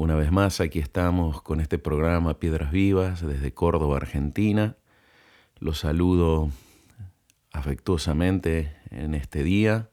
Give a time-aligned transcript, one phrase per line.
[0.00, 4.78] Una vez más, aquí estamos con este programa Piedras Vivas desde Córdoba, Argentina.
[5.58, 6.48] Los saludo
[7.52, 9.90] afectuosamente en este día.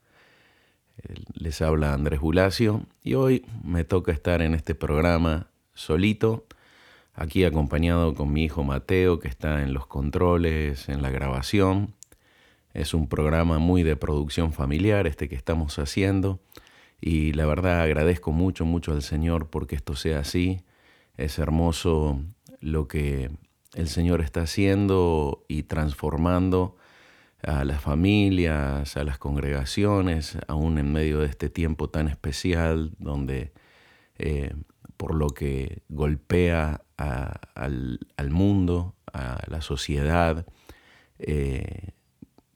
[1.33, 6.45] Les habla Andrés Bulacio y hoy me toca estar en este programa solito,
[7.13, 11.95] aquí acompañado con mi hijo Mateo que está en los controles, en la grabación.
[12.73, 16.39] Es un programa muy de producción familiar este que estamos haciendo
[16.99, 20.61] y la verdad agradezco mucho, mucho al Señor porque esto sea así.
[21.15, 22.21] Es hermoso
[22.59, 23.31] lo que
[23.73, 26.75] el Señor está haciendo y transformando
[27.43, 33.53] a las familias, a las congregaciones, aún en medio de este tiempo tan especial donde
[34.17, 34.53] eh,
[34.97, 37.99] por lo que golpea al,
[38.31, 40.47] mundo, a la sociedad,
[41.19, 41.91] eh,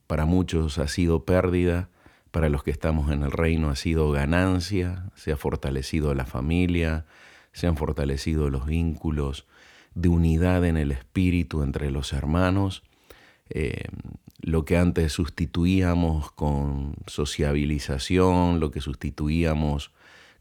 [0.08, 1.90] para muchos ha sido pérdida,
[2.32, 7.06] para los que estamos en el reino ha sido ganancia, se ha fortalecido la familia,
[7.52, 9.46] se han fortalecido los vínculos
[9.94, 12.84] de unidad en el espíritu entre los hermanos.
[13.50, 13.84] Eh,
[14.40, 19.92] lo que antes sustituíamos con sociabilización, lo que sustituíamos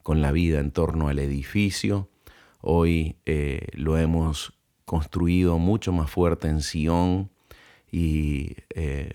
[0.03, 2.09] con la vida en torno al edificio,
[2.61, 7.31] hoy eh, lo hemos construido mucho más fuerte en Sion
[7.91, 9.11] y eh,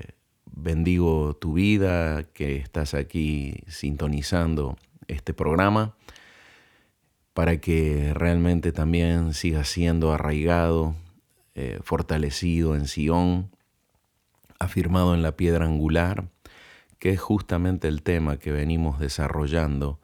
[0.55, 5.95] bendigo tu vida, que estás aquí sintonizando este programa,
[7.33, 10.95] para que realmente también sigas siendo arraigado,
[11.53, 13.51] eh, fortalecido en Sion,
[14.57, 16.29] afirmado en la piedra angular,
[16.97, 19.99] que es justamente el tema que venimos desarrollando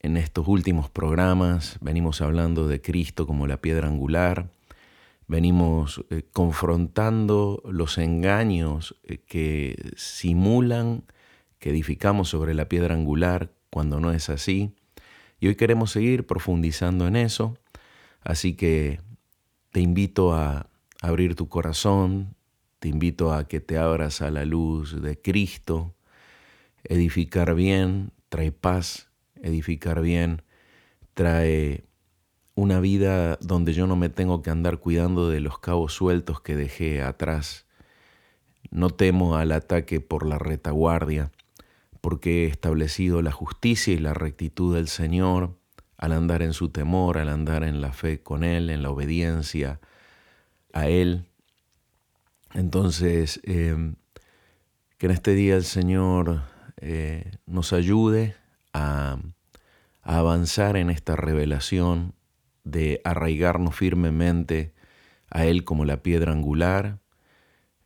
[0.00, 1.78] en estos últimos programas.
[1.80, 4.50] Venimos hablando de Cristo como la piedra angular,
[5.28, 11.04] venimos eh, confrontando los engaños eh, que simulan
[11.58, 14.74] que edificamos sobre la piedra angular cuando no es así.
[15.40, 17.58] Y hoy queremos seguir profundizando en eso,
[18.22, 19.00] así que
[19.70, 20.68] te invito a
[21.02, 22.34] abrir tu corazón,
[22.78, 25.94] te invito a que te abras a la luz de Cristo.
[26.84, 29.08] Edificar bien trae paz,
[29.42, 30.42] edificar bien
[31.14, 31.85] trae
[32.56, 36.56] una vida donde yo no me tengo que andar cuidando de los cabos sueltos que
[36.56, 37.66] dejé atrás.
[38.70, 41.30] No temo al ataque por la retaguardia,
[42.00, 45.58] porque he establecido la justicia y la rectitud del Señor
[45.98, 49.78] al andar en su temor, al andar en la fe con Él, en la obediencia
[50.72, 51.26] a Él.
[52.54, 53.96] Entonces, em,
[54.96, 56.42] que en este día el Señor
[56.78, 58.34] eh, nos ayude
[58.72, 59.18] a,
[60.02, 62.15] a avanzar en esta revelación
[62.66, 64.74] de arraigarnos firmemente
[65.30, 66.98] a Él como la piedra angular.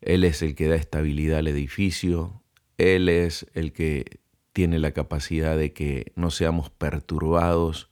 [0.01, 2.41] Él es el que da estabilidad al edificio.
[2.77, 4.19] Él es el que
[4.53, 7.91] tiene la capacidad de que no seamos perturbados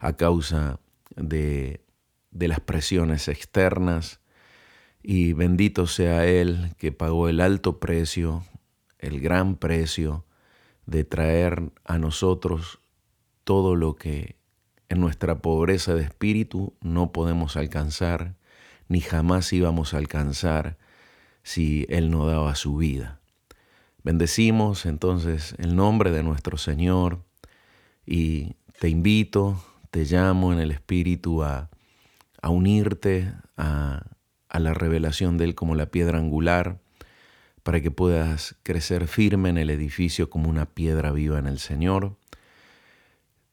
[0.00, 0.80] a causa
[1.14, 1.84] de,
[2.32, 4.20] de las presiones externas.
[5.02, 8.44] Y bendito sea Él que pagó el alto precio,
[8.98, 10.26] el gran precio
[10.86, 12.80] de traer a nosotros
[13.44, 14.36] todo lo que
[14.88, 18.34] en nuestra pobreza de espíritu no podemos alcanzar,
[18.88, 20.78] ni jamás íbamos a alcanzar
[21.42, 23.20] si Él no daba su vida.
[24.02, 27.24] Bendecimos entonces el nombre de nuestro Señor
[28.04, 29.60] y te invito,
[29.90, 31.70] te llamo en el Espíritu a,
[32.48, 34.04] unirte a
[34.52, 36.78] la revelación de Él como la piedra angular,
[37.64, 42.16] para que puedas crecer firme en el edificio como una piedra viva en el Señor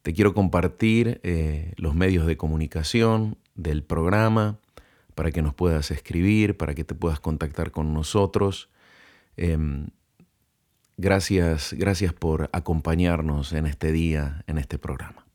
[0.04, 4.60] te quiero compartir eh, los medios de comunicación del programa
[5.16, 8.70] para que nos puedas escribir, para que te puedas contactar con nosotros.
[9.38, 9.88] Em,
[10.98, 15.26] gracias, gracias por acompañarnos en este día, en este programa.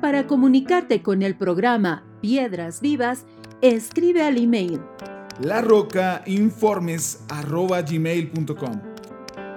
[0.00, 3.26] Para comunicarte con el programa Piedras Vivas,
[3.60, 4.80] escribe al email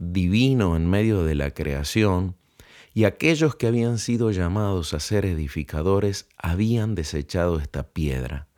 [0.00, 2.36] divino en medio de la creación,
[2.94, 8.48] y aquellos que habían sido llamados a ser edificadores habían desechado esta piedra.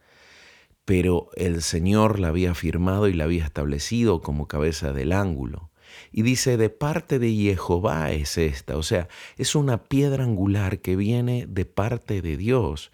[0.84, 5.70] Pero el Señor la había firmado y la había establecido como cabeza del ángulo.
[6.12, 10.96] Y dice, de parte de Jehová es esta, o sea, es una piedra angular que
[10.96, 12.92] viene de parte de Dios.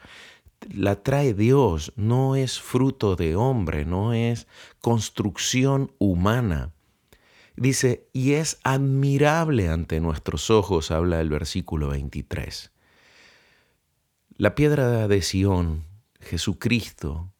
[0.74, 4.46] La trae Dios, no es fruto de hombre, no es
[4.80, 6.72] construcción humana.
[7.56, 12.70] Dice, y es admirable ante nuestros ojos, habla el versículo 23.
[14.36, 15.84] La piedra de Sión,
[16.20, 17.32] Jesucristo,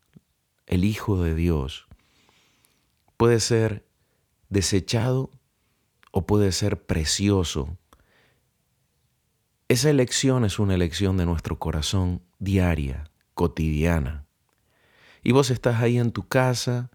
[0.67, 1.87] el Hijo de Dios,
[3.19, 3.87] puede ser
[4.49, 5.31] desechado
[6.13, 7.77] o puede ser precioso.
[9.69, 14.25] Esa elección es una elección de nuestro corazón diaria, cotidiana.
[15.23, 16.91] Y vos estás ahí en tu casa,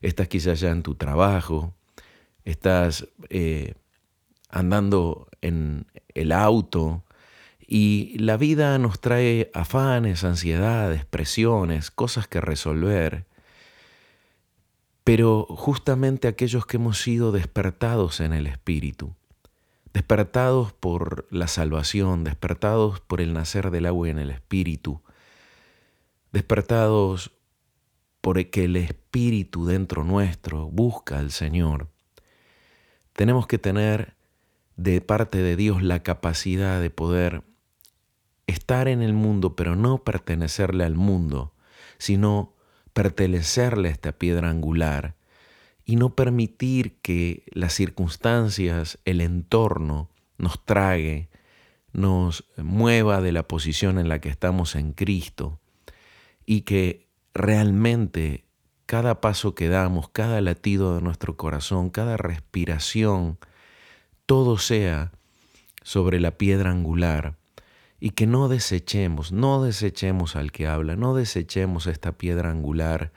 [0.00, 1.72] estás quizás ya en tu trabajo,
[2.44, 3.74] estás eh,
[4.50, 7.04] andando en el auto
[7.66, 13.26] y la vida nos trae afanes, ansiedades, presiones, cosas que resolver.
[15.02, 19.14] Pero justamente aquellos que hemos sido despertados en el Espíritu,
[19.92, 25.02] despertados por la salvación, despertados por el nacer del agua en el Espíritu,
[26.32, 27.32] despertados
[28.20, 31.88] por que el Espíritu dentro nuestro busca al Señor,
[33.14, 34.14] tenemos que tener
[34.76, 37.42] de parte de Dios la capacidad de poder
[38.46, 41.54] estar en el mundo, pero no pertenecerle al mundo,
[41.98, 42.54] sino
[42.92, 45.14] pertenecerle a esta piedra angular
[45.84, 51.28] y no permitir que las circunstancias, el entorno nos trague,
[51.92, 55.60] nos mueva de la posición en la que estamos en Cristo
[56.46, 58.43] y que realmente
[58.86, 63.38] cada paso que damos, cada latido de nuestro corazón, cada respiración,
[64.26, 65.12] todo sea
[65.82, 67.36] sobre la piedra angular.
[68.00, 73.12] Y que no desechemos, no desechemos al que habla, no desechemos esta piedra angular,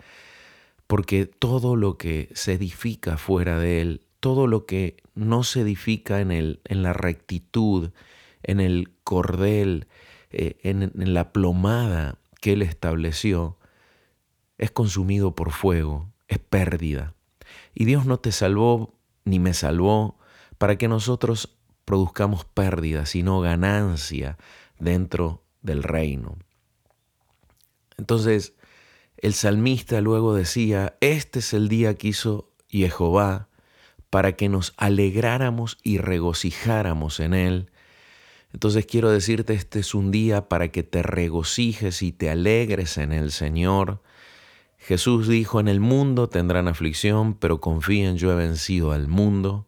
[0.86, 6.22] porque todo lo que se edifica fuera de él, todo lo que no se edifica
[6.22, 7.91] en, el, en la rectitud,
[8.44, 9.88] en el cordel,
[10.32, 13.58] eh, en, en la plomada que él estableció,
[14.58, 17.14] es consumido por fuego, es pérdida.
[17.74, 18.96] Y Dios no te salvó
[19.26, 20.18] ni me salvó
[20.58, 24.38] para que nosotros produzcamos pérdida, sino ganancia
[24.80, 26.38] dentro del reino.
[27.98, 28.54] Entonces,
[29.18, 33.50] el salmista luego decía, este es el día que hizo Jehová
[34.10, 37.72] para que nos alegráramos y regocijáramos en él.
[38.54, 43.12] Entonces quiero decirte, este es un día para que te regocijes y te alegres en
[43.12, 44.02] el Señor,
[44.77, 49.67] Jesús dijo, en el mundo tendrán aflicción, pero confíen, yo he vencido al mundo.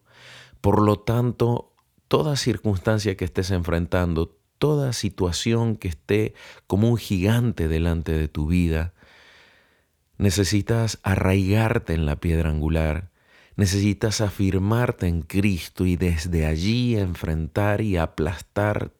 [0.60, 1.74] Por lo tanto,
[2.08, 6.34] toda circunstancia que estés enfrentando, toda situación que esté
[6.66, 8.94] como un gigante delante de tu vida,
[10.18, 13.10] necesitas arraigarte en la piedra angular,
[13.56, 18.92] necesitas afirmarte en Cristo y desde allí enfrentar y aplastar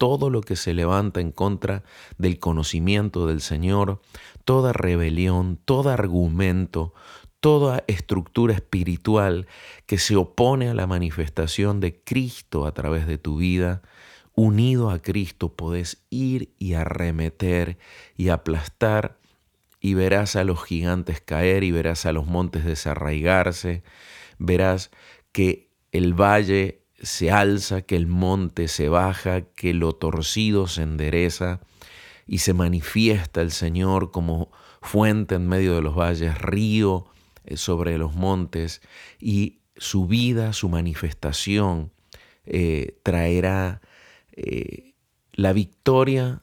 [0.00, 1.82] todo lo que se levanta en contra
[2.16, 4.00] del conocimiento del Señor,
[4.46, 6.94] toda rebelión, todo argumento,
[7.40, 9.46] toda estructura espiritual
[9.84, 13.82] que se opone a la manifestación de Cristo a través de tu vida,
[14.34, 17.76] unido a Cristo podés ir y arremeter
[18.16, 19.18] y aplastar
[19.82, 23.82] y verás a los gigantes caer y verás a los montes desarraigarse,
[24.38, 24.90] verás
[25.30, 31.60] que el valle se alza, que el monte se baja, que lo torcido se endereza
[32.26, 34.50] y se manifiesta el Señor como
[34.82, 37.06] fuente en medio de los valles, río
[37.44, 38.82] eh, sobre los montes
[39.18, 41.92] y su vida, su manifestación
[42.44, 43.80] eh, traerá
[44.32, 44.94] eh,
[45.32, 46.42] la victoria.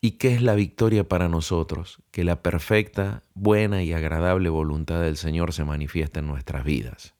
[0.00, 1.98] ¿Y qué es la victoria para nosotros?
[2.10, 7.14] Que la perfecta, buena y agradable voluntad del Señor se manifiesta en nuestras vidas.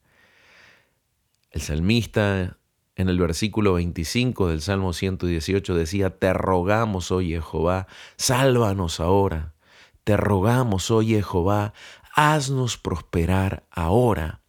[1.53, 2.57] El salmista
[2.97, 9.53] en el versículo 25 del Salmo 118 decía, Te rogamos, oh Jehová, sálvanos ahora.
[10.03, 11.75] Te rogamos, oh Jehová,
[12.15, 14.41] haznos prosperar ahora.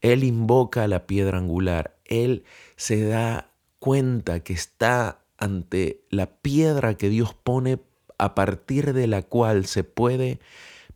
[0.00, 1.96] Él invoca la piedra angular.
[2.04, 2.42] Él
[2.74, 7.78] se da cuenta que está ante la piedra que Dios pone
[8.18, 10.40] a partir de la cual se puede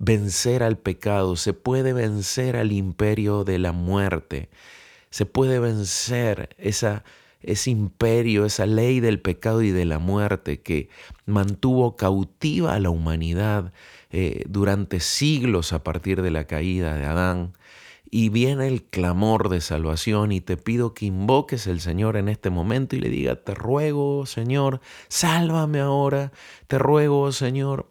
[0.00, 4.48] vencer al pecado, se puede vencer al imperio de la muerte
[5.10, 7.04] se puede vencer esa,
[7.40, 10.88] ese imperio, esa ley del pecado y de la muerte que
[11.26, 13.72] mantuvo cautiva a la humanidad
[14.10, 17.52] eh, durante siglos a partir de la caída de Adán.
[18.10, 22.48] Y viene el clamor de salvación y te pido que invoques al Señor en este
[22.48, 26.32] momento y le diga, te ruego, Señor, sálvame ahora,
[26.68, 27.86] te ruego, Señor,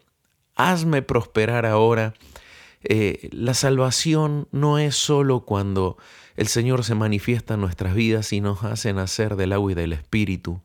[0.55, 2.15] hazme prosperar ahora.
[2.81, 5.97] Eh, la salvación no es solo cuando
[6.37, 9.91] el Señor se manifiesta en nuestras vidas y nos hace nacer del agua y del
[9.91, 10.61] Espíritu.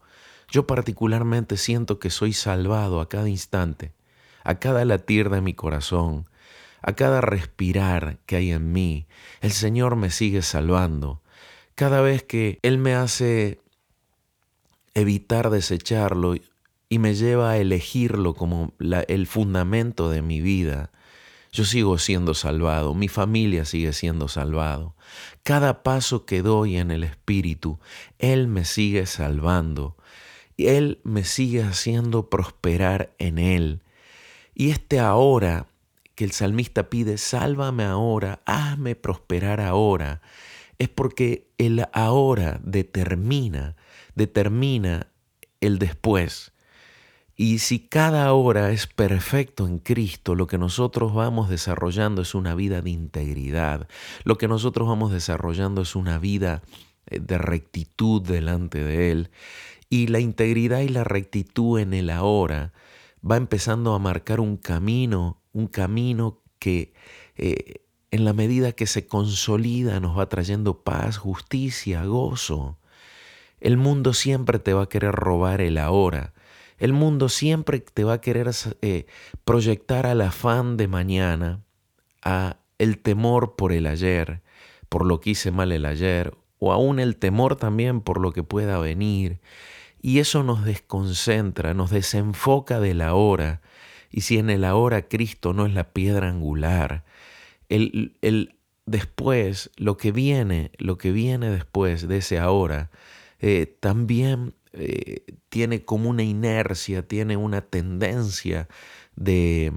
[0.50, 3.94] Yo particularmente siento que soy salvado a cada instante,
[4.44, 6.28] a cada latir de mi corazón,
[6.82, 9.06] a cada respirar que hay en mí.
[9.40, 11.22] El Señor me sigue salvando.
[11.74, 13.62] Cada vez que Él me hace
[14.92, 16.34] evitar desecharlo
[16.90, 20.90] y me lleva a elegirlo como el fundamento de mi vida,
[21.52, 24.96] yo sigo siendo salvado, mi familia sigue siendo salvado.
[25.42, 27.78] Cada paso que doy en el Espíritu,
[28.18, 29.96] Él me sigue salvando.
[30.56, 33.82] Él me sigue haciendo prosperar en Él.
[34.54, 35.66] Y este ahora
[36.14, 40.22] que el salmista pide, sálvame ahora, hazme prosperar ahora,
[40.78, 43.76] es porque el ahora determina,
[44.14, 45.08] determina
[45.60, 46.51] el después.
[47.36, 52.54] Y si cada hora es perfecto en Cristo, lo que nosotros vamos desarrollando es una
[52.54, 53.88] vida de integridad,
[54.24, 56.62] lo que nosotros vamos desarrollando es una vida
[57.06, 59.30] eh, de rectitud delante de Él.
[59.88, 62.72] Y la integridad y la rectitud en el ahora
[63.28, 66.92] va empezando a marcar un camino, un camino que
[67.36, 72.78] eh, en la medida que se consolida nos va trayendo paz, justicia, gozo.
[73.60, 76.34] El mundo siempre te va a querer robar el ahora
[76.82, 79.06] el mundo siempre te va a querer eh,
[79.44, 81.60] proyectar al afán de mañana,
[82.24, 84.42] a el temor por el ayer,
[84.88, 88.42] por lo que hice mal el ayer, o aún el temor también por lo que
[88.42, 89.38] pueda venir.
[90.00, 93.60] Y eso nos desconcentra, nos desenfoca de la hora.
[94.10, 97.04] Y si en el ahora Cristo no es la piedra angular,
[97.68, 102.90] el, el después, lo que viene, lo que viene después de ese ahora,
[103.38, 108.68] eh, también eh, tiene como una inercia, tiene una tendencia
[109.16, 109.72] de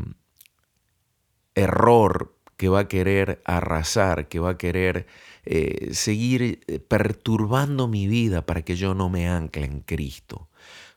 [1.55, 5.07] error que va a querer arrasar, que va a querer
[5.45, 10.47] eh, seguir eh, perturbando mi vida para que yo no me ancle en Cristo.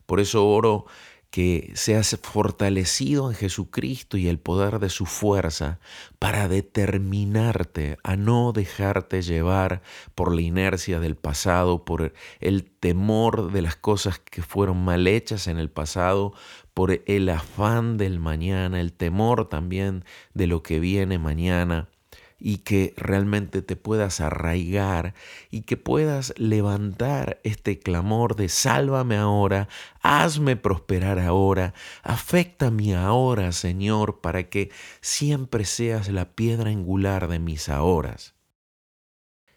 [0.07, 0.87] Por eso oro
[1.31, 5.79] que seas fortalecido en Jesucristo y el poder de su fuerza
[6.19, 9.83] para determinarte a no dejarte llevar
[10.15, 15.49] por la inercia del pasado, por el temor de las cosas que fueron mal hechas
[15.49, 16.33] en el pasado,
[16.73, 21.89] por el afán del mañana, el temor también de lo que viene mañana
[22.39, 25.15] y que realmente te puedas arraigar
[25.51, 29.69] y que puedas levantar este clamor de sálvame ahora,
[30.03, 37.69] hazme prosperar ahora, afectame ahora, Señor, para que siempre seas la piedra angular de mis
[37.69, 38.35] ahoras.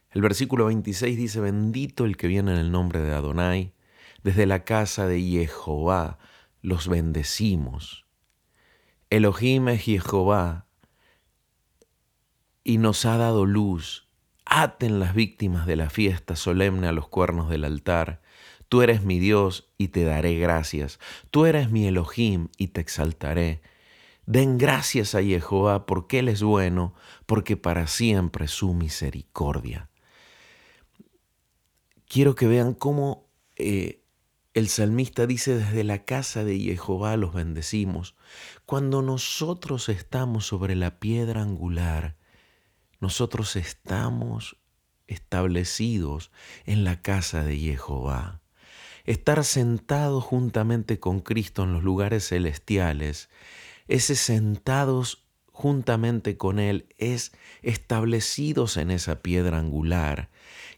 [0.09, 3.73] El versículo 26 dice, bendito el que viene en el nombre de Adonai,
[4.23, 6.17] desde la casa de Jehová
[6.61, 8.05] los bendecimos.
[9.09, 10.67] Elohim es Jehová,
[12.63, 14.07] y nos ha dado luz.
[14.45, 18.21] Aten las víctimas de la fiesta solemne a los cuernos del altar.
[18.69, 20.99] Tú eres mi Dios y te daré gracias.
[21.29, 23.61] Tú eres mi Elohim y te exaltaré.
[24.25, 26.93] Den gracias a Jehová porque Él es bueno,
[27.25, 29.89] porque para siempre su misericordia.
[32.07, 34.01] Quiero que vean cómo eh,
[34.53, 38.15] el salmista dice, desde la casa de Jehová los bendecimos.
[38.65, 42.17] Cuando nosotros estamos sobre la piedra angular,
[43.01, 44.57] nosotros estamos
[45.07, 46.31] establecidos
[46.65, 48.41] en la casa de Jehová.
[49.03, 53.29] Estar sentados juntamente con Cristo en los lugares celestiales,
[53.87, 60.29] ese sentados juntamente con Él es establecidos en esa piedra angular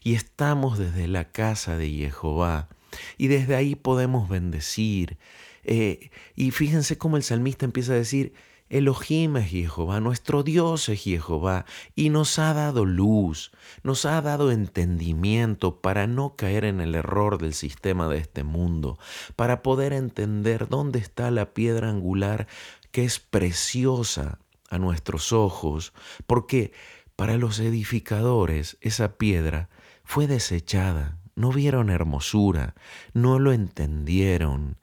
[0.02, 2.68] y estamos desde la casa de Jehová
[3.16, 5.18] y desde ahí podemos bendecir.
[5.64, 8.34] Eh, y fíjense cómo el salmista empieza a decir,
[8.70, 13.52] Elohim es Jehová, nuestro Dios es Jehová, y nos ha dado luz,
[13.82, 18.98] nos ha dado entendimiento para no caer en el error del sistema de este mundo,
[19.36, 22.46] para poder entender dónde está la piedra angular
[22.90, 24.38] que es preciosa
[24.70, 25.92] a nuestros ojos,
[26.26, 26.72] porque
[27.16, 29.68] para los edificadores esa piedra
[30.04, 32.74] fue desechada, no vieron hermosura,
[33.12, 34.78] no lo entendieron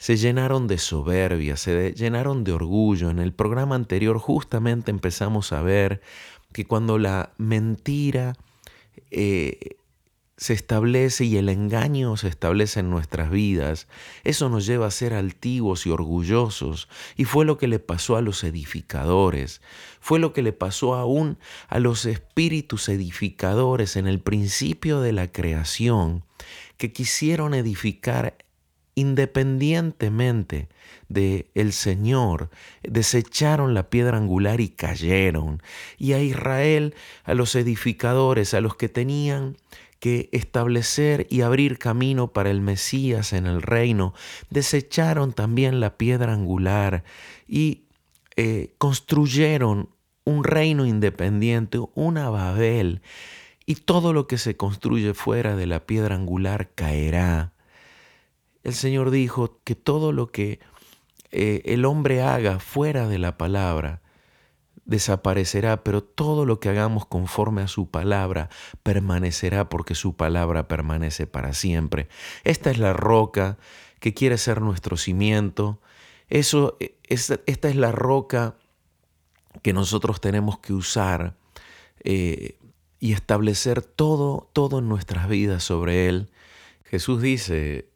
[0.00, 3.10] se llenaron de soberbia, se llenaron de orgullo.
[3.10, 6.00] En el programa anterior justamente empezamos a ver
[6.54, 8.34] que cuando la mentira
[9.10, 9.76] eh,
[10.38, 13.88] se establece y el engaño se establece en nuestras vidas,
[14.24, 16.88] eso nos lleva a ser altivos y orgullosos.
[17.14, 19.60] Y fue lo que le pasó a los edificadores,
[20.00, 21.36] fue lo que le pasó aún
[21.68, 26.24] a los espíritus edificadores en el principio de la creación,
[26.78, 28.34] que quisieron edificar
[28.94, 30.68] independientemente
[31.08, 32.50] de el Señor,
[32.82, 35.62] desecharon la piedra angular y cayeron.
[35.98, 36.94] Y a Israel,
[37.24, 39.56] a los edificadores, a los que tenían
[40.00, 44.14] que establecer y abrir camino para el Mesías en el reino,
[44.48, 47.04] desecharon también la piedra angular
[47.46, 47.82] y
[48.36, 49.90] eh, construyeron
[50.24, 53.02] un reino independiente, una Babel,
[53.66, 57.52] y todo lo que se construye fuera de la piedra angular caerá
[58.62, 60.60] el Señor dijo que todo lo que
[61.30, 64.02] eh, el hombre haga fuera de la palabra
[64.84, 68.50] desaparecerá, pero todo lo que hagamos conforme a su palabra
[68.82, 72.08] permanecerá porque su palabra permanece para siempre.
[72.42, 73.56] Esta es la roca
[74.00, 75.80] que quiere ser nuestro cimiento.
[76.28, 76.76] Eso,
[77.08, 78.56] esta es la roca
[79.62, 81.36] que nosotros tenemos que usar
[82.02, 82.58] eh,
[82.98, 86.30] y establecer todo, todo en nuestras vidas sobre él.
[86.84, 87.88] Jesús dice,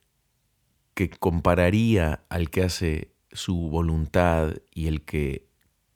[0.95, 5.49] que compararía al que hace su voluntad y el que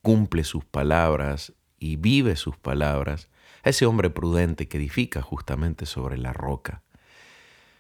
[0.03, 3.29] cumple sus palabras y vive sus palabras,
[3.63, 6.83] a ese hombre prudente que edifica justamente sobre la roca.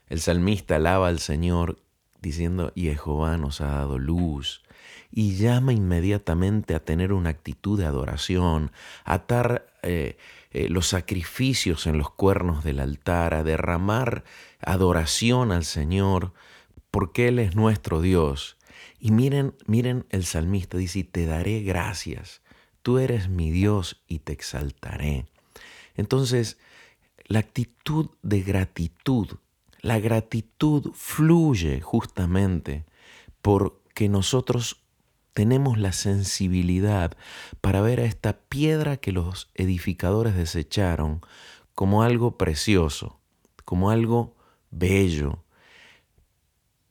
[0.06, 1.82] El salmista alaba al Señor
[2.20, 4.62] diciendo, y Jehová nos ha dado luz,
[5.10, 8.72] y llama inmediatamente a tener una actitud de adoración,
[9.04, 10.16] a atar eh,
[10.50, 14.24] eh, los sacrificios en los cuernos del altar, a derramar
[14.60, 16.32] adoración al Señor,
[16.90, 18.56] porque Él es nuestro Dios.
[18.98, 22.42] Y miren, miren el salmista dice, te daré gracias,
[22.82, 25.26] tú eres mi Dios y te exaltaré.
[25.94, 26.58] Entonces,
[27.26, 29.28] la actitud de gratitud,
[29.80, 32.84] la gratitud fluye justamente
[33.42, 34.82] porque nosotros
[35.34, 37.16] tenemos la sensibilidad
[37.60, 41.20] para ver a esta piedra que los edificadores desecharon
[41.74, 43.20] como algo precioso,
[43.64, 44.34] como algo
[44.70, 45.44] bello,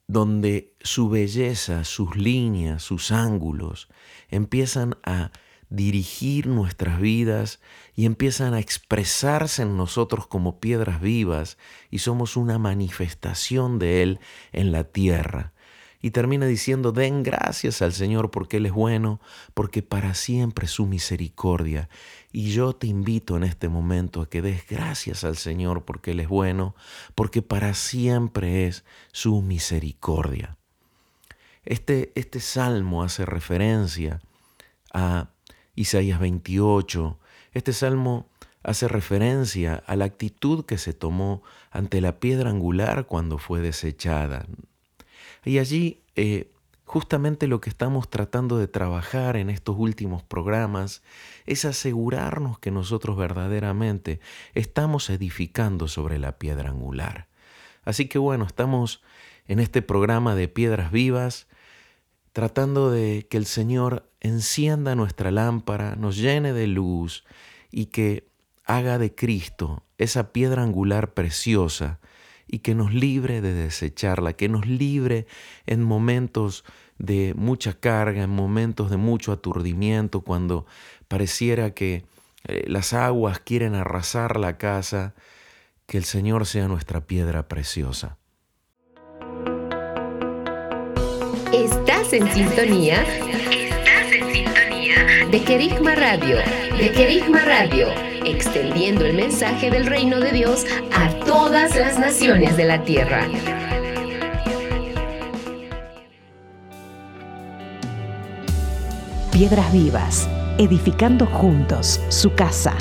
[0.07, 3.89] donde su belleza, sus líneas, sus ángulos
[4.29, 5.31] empiezan a
[5.69, 7.59] dirigir nuestras vidas
[7.93, 11.57] y empiezan a expresarse en nosotros como piedras vivas
[11.91, 14.19] y somos una manifestación de Él
[14.53, 15.53] en la tierra.
[16.01, 19.19] Y termina diciendo, den gracias al Señor porque Él es bueno,
[19.53, 21.89] porque para siempre su misericordia.
[22.31, 26.19] Y yo te invito en este momento a que des gracias al Señor porque Él
[26.19, 26.75] es bueno,
[27.15, 30.57] porque para siempre es su misericordia.
[31.65, 34.21] Este, este salmo hace referencia
[34.93, 35.31] a
[35.75, 37.19] Isaías 28.
[37.53, 38.29] Este salmo
[38.63, 44.45] hace referencia a la actitud que se tomó ante la piedra angular cuando fue desechada.
[45.47, 46.51] Y allí eh,
[46.83, 51.03] justamente lo que estamos tratando de trabajar en estos últimos programas
[51.45, 54.19] es asegurarnos que nosotros verdaderamente
[54.55, 57.29] estamos edificando sobre la piedra angular.
[57.85, 59.01] Así que bueno, estamos
[59.47, 61.47] en este programa de Piedras Vivas,
[62.33, 67.23] tratando de que el Señor encienda nuestra lámpara, nos llene de luz
[67.71, 68.27] y que
[68.65, 72.01] haga de Cristo esa piedra angular preciosa
[72.47, 75.27] y que nos libre de desecharla, que nos libre
[75.65, 76.63] en momentos
[76.97, 80.65] de mucha carga, en momentos de mucho aturdimiento, cuando
[81.07, 82.05] pareciera que
[82.47, 85.13] eh, las aguas quieren arrasar la casa,
[85.85, 88.17] que el Señor sea nuestra piedra preciosa.
[91.53, 93.03] Estás en sintonía.
[93.03, 96.37] Estás en sintonía de Querigma Radio.
[96.77, 102.65] De Querigma Radio extendiendo el mensaje del reino de Dios a todas las naciones de
[102.65, 103.25] la tierra.
[109.31, 112.75] Piedras Vivas, edificando juntos su casa.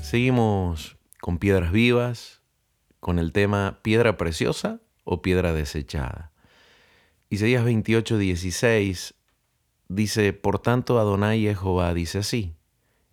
[0.00, 2.40] Seguimos con Piedras Vivas,
[2.98, 6.32] con el tema Piedra Preciosa o Piedra Desechada.
[7.30, 9.14] Isaías 28, 16
[9.88, 12.54] dice, Por tanto Adonai Jehová dice así,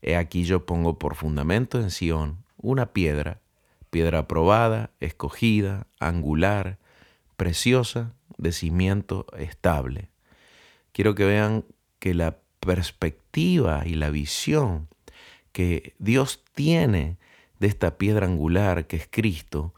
[0.02, 3.42] He aquí yo pongo por fundamento en Sión una piedra,
[3.90, 6.80] piedra probada, escogida, angular,
[7.38, 10.10] preciosa, de cimiento estable.
[10.92, 11.64] Quiero que vean
[12.00, 14.88] que la perspectiva y la visión
[15.52, 17.18] que Dios tiene
[17.60, 19.74] de esta piedra angular que es Cristo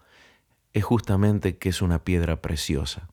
[0.76, 3.08] es justamente que es una piedra preciosa,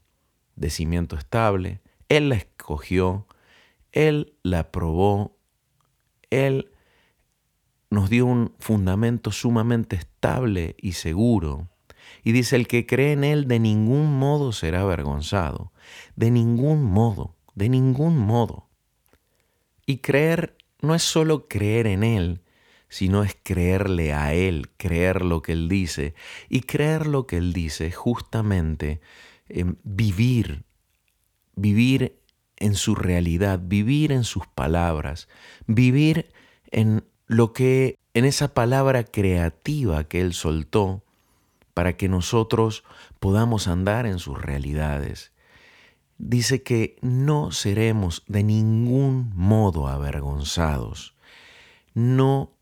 [0.57, 1.81] de cimiento estable.
[2.09, 3.29] Él la escogió,
[3.93, 5.39] Él la probó,
[6.31, 6.73] Él
[7.89, 11.69] nos dio un fundamento sumamente estable y seguro.
[12.25, 15.73] Y dice, el que cree en Él de ningún modo será avergonzado,
[16.17, 18.71] de ningún modo, de ningún modo.
[19.87, 22.43] Y creer no es solo creer en Él,
[22.93, 26.15] sino es creerle a Él, creer lo que Él dice.
[26.51, 29.01] Y creer lo que Él dice justamente
[29.83, 30.65] vivir,
[31.57, 32.21] vivir
[32.59, 35.27] en su realidad, vivir en sus palabras,
[35.67, 36.35] vivir
[36.71, 41.03] en lo que, en esa palabra creativa que Él soltó
[41.73, 42.85] para que nosotros
[43.21, 45.33] podamos andar en sus realidades.
[46.19, 51.15] Dice que no seremos de ningún modo avergonzados.
[51.95, 52.53] No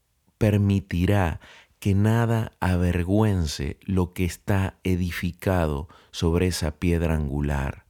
[0.40, 1.38] permitirá
[1.80, 7.84] que nada avergüence lo que está edificado sobre esa piedra angular.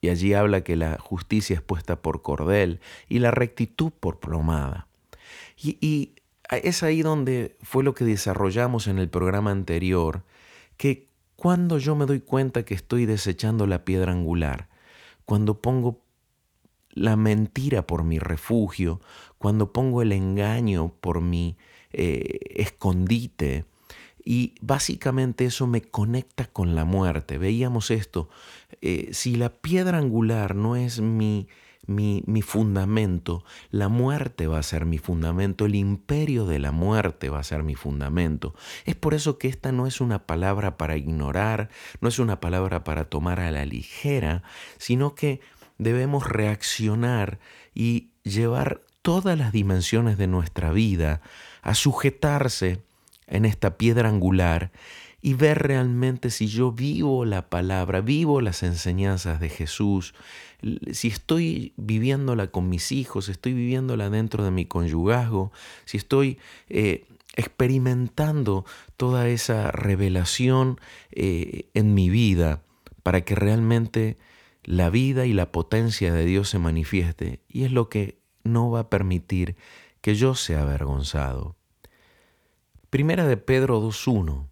[0.00, 4.88] Y allí habla que la justicia es puesta por cordel y la rectitud por plomada.
[5.56, 6.16] Y,
[6.50, 10.24] es ahí donde fue lo que desarrollamos en el programa anterior,
[10.76, 14.68] que cuando yo me doy cuenta que estoy desechando la piedra angular,
[15.24, 16.00] cuando pongo
[16.90, 19.00] la mentira por mi refugio,
[19.38, 21.56] cuando pongo el engaño por mi
[21.92, 23.64] eh, escondite.
[24.24, 27.38] Y básicamente eso me conecta con la muerte.
[27.38, 28.28] Veíamos esto.
[28.80, 31.48] Eh, si la piedra angular no es mi,
[31.86, 37.30] mi, mi, fundamento, la muerte va a ser mi fundamento, el imperio de la muerte
[37.30, 38.54] va a ser mi fundamento.
[38.84, 41.68] Es por eso que esta no es una palabra para ignorar,
[42.00, 44.44] no es una palabra para tomar a la ligera,
[44.78, 45.40] sino que
[45.78, 47.40] debemos reaccionar
[47.74, 51.20] y llevar todas las dimensiones de nuestra vida
[51.62, 52.82] a sujetarse
[53.26, 54.72] en esta piedra angular
[55.22, 60.14] y ver realmente si yo vivo la palabra, vivo las enseñanzas de Jesús,
[60.92, 65.52] si estoy viviéndola con mis hijos, estoy viviéndola dentro de mi conyugazgo,
[65.84, 67.04] si estoy eh,
[67.36, 68.64] experimentando
[68.96, 70.80] toda esa revelación
[71.12, 72.62] eh, en mi vida
[73.02, 74.18] para que realmente
[74.64, 77.40] la vida y la potencia de Dios se manifieste.
[77.48, 79.56] Y es lo que no va a permitir
[80.02, 81.56] que yo sea avergonzado.
[82.90, 84.48] Primera de Pedro 2.1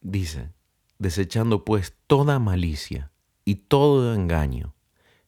[0.00, 0.50] dice,
[0.98, 3.12] desechando pues toda malicia
[3.44, 4.74] y todo engaño,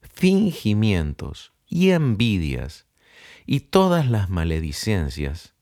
[0.01, 2.87] fingimientos y envidias
[3.47, 5.55] y todas las maledicencias,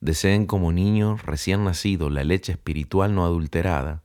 [0.00, 4.02] deseen como niños recién nacidos la leche espiritual no adulterada,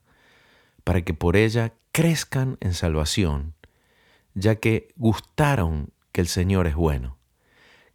[0.83, 3.55] para que por ella crezcan en salvación,
[4.33, 7.18] ya que gustaron que el Señor es bueno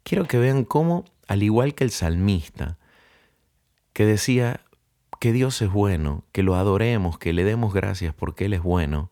[0.05, 2.79] quiero que vean cómo, al igual que el salmista,
[3.93, 4.61] que decía
[5.19, 9.11] que Dios es bueno, que lo adoremos, que le demos gracias porque Él es bueno,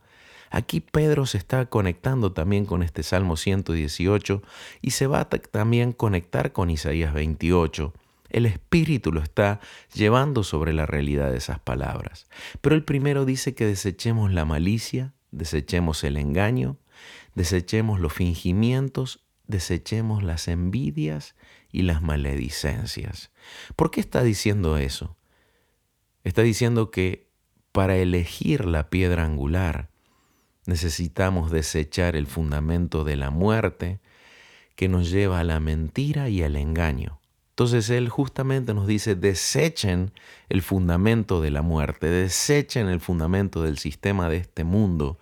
[0.50, 4.42] aquí Pedro se está conectando también con este Salmo 118
[4.82, 7.92] y se va a también conectar con Isaías 28.
[8.28, 9.60] El Espíritu lo está
[9.94, 12.26] llevando sobre la realidad de esas palabras.
[12.60, 16.76] Pero el primero dice que desechemos la malicia, desechemos el engaño,
[17.34, 21.34] desechemos los fingimientos desechemos las envidias
[21.70, 23.30] y las maledicencias.
[23.76, 25.16] ¿Por qué está diciendo eso?
[26.24, 27.30] Está diciendo que
[27.72, 29.90] para elegir la piedra angular
[30.66, 34.00] necesitamos desechar el fundamento de la muerte
[34.76, 37.20] que nos lleva a la mentira y al engaño.
[37.50, 40.12] Entonces Él justamente nos dice, desechen
[40.48, 45.18] el fundamento de la muerte, desechen el fundamento del sistema de este mundo,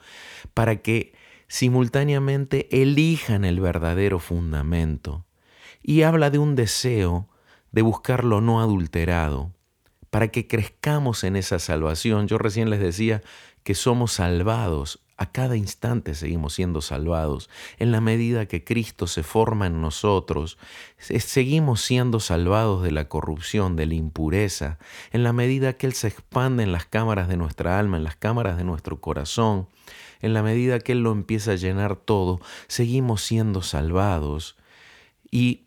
[0.55, 1.13] para que
[1.51, 5.27] simultáneamente elijan el verdadero fundamento.
[5.83, 7.29] Y habla de un deseo
[7.73, 9.53] de buscar lo no adulterado,
[10.11, 12.29] para que crezcamos en esa salvación.
[12.29, 13.21] Yo recién les decía
[13.65, 17.51] que somos salvados A cada instante seguimos siendo salvados.
[17.79, 20.57] En la medida que Cristo se forma en nosotros,
[20.99, 24.79] seguimos siendo salvados de la corrupción, de la impureza.
[25.13, 28.17] En la medida que Él se expande en las cámaras de nuestra alma, en las
[28.17, 29.69] cámaras de nuestro corazón,
[30.21, 34.57] en la medida que Él lo empieza a llenar todo, seguimos siendo salvados.
[35.31, 35.65] Y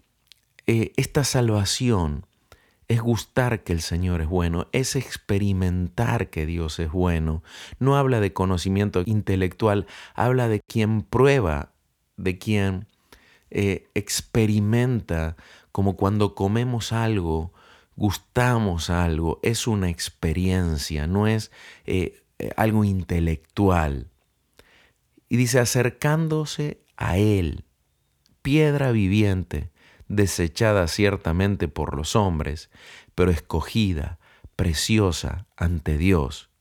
[0.68, 2.26] eh, esta salvación
[2.88, 7.44] es gustar que el Señor es bueno, es experimentar que Dios es bueno.
[7.80, 11.72] No habla de conocimiento intelectual, habla de quien prueba,
[12.18, 12.88] de quien
[13.50, 15.36] eh, experimenta,
[15.72, 17.54] como cuando comemos algo,
[17.96, 21.52] gustamos algo, es una experiencia, no es
[21.86, 22.22] eh,
[22.58, 24.13] algo intelectual.
[25.34, 27.66] Y dice, acercándose a Él,
[28.44, 29.72] piedra viviente,
[30.08, 32.70] desechada ciertamente por los hombres,
[33.16, 34.20] pero escogida,
[34.56, 36.52] preciosa ante Dios.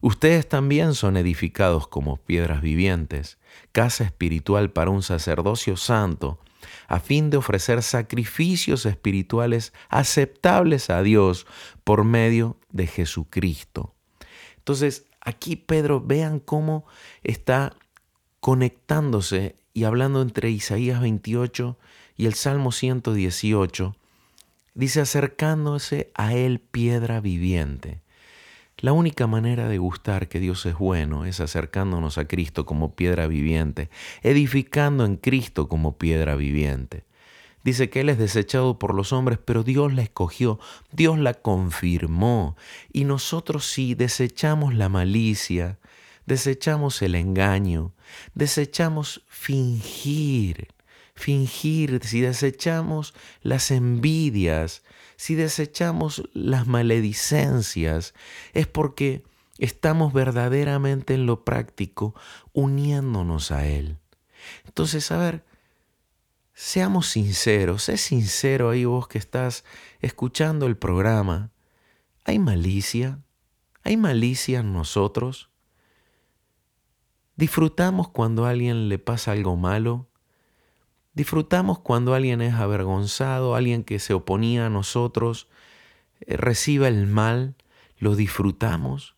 [0.00, 3.38] Ustedes también son edificados como piedras vivientes,
[3.70, 6.40] casa espiritual para un sacerdocio santo,
[6.88, 11.46] a fin de ofrecer sacrificios espirituales aceptables a Dios
[11.84, 13.94] por medio de Jesucristo.
[14.56, 16.84] Entonces, aquí Pedro, vean cómo
[17.22, 17.76] está
[18.40, 21.78] conectándose y hablando entre Isaías 28
[22.16, 23.94] y el Salmo 118
[24.74, 28.00] dice acercándose a Él piedra viviente.
[28.78, 33.26] La única manera de gustar que Dios es bueno es acercándonos a Cristo como piedra
[33.26, 33.90] viviente,
[34.22, 37.07] edificando en Cristo como piedra viviente.
[37.68, 40.58] Dice que Él es desechado por los hombres, pero Dios la escogió,
[40.90, 42.56] Dios la confirmó.
[42.94, 45.78] Y nosotros sí desechamos la malicia,
[46.24, 47.92] desechamos el engaño,
[48.32, 50.68] desechamos fingir,
[51.14, 54.82] fingir, si desechamos las envidias,
[55.16, 58.14] si desechamos las maledicencias,
[58.54, 59.24] es porque
[59.58, 62.14] estamos verdaderamente en lo práctico
[62.54, 63.98] uniéndonos a Él.
[64.64, 65.44] Entonces, a ver,
[66.58, 69.64] seamos sinceros, sé sincero ahí vos que estás
[70.00, 71.52] escuchando el programa.
[72.24, 73.20] ¿Hay malicia?
[73.84, 75.50] ¿Hay malicia en nosotros?
[77.36, 80.08] ¿Disfrutamos cuando a alguien le pasa algo malo?
[81.14, 85.46] Disfrutamos cuando alguien es avergonzado, alguien que se oponía a nosotros,
[86.22, 87.54] eh, recibe el mal,
[87.98, 89.14] lo disfrutamos.